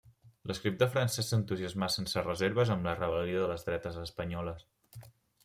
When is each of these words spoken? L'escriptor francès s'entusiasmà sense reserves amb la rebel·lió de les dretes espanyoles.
L'escriptor 0.51 0.87
francès 0.95 1.29
s'entusiasmà 1.33 1.89
sense 1.97 2.23
reserves 2.25 2.73
amb 2.77 2.89
la 2.91 2.95
rebel·lió 3.01 3.45
de 3.45 3.53
les 3.53 3.69
dretes 3.69 4.01
espanyoles. 4.07 4.67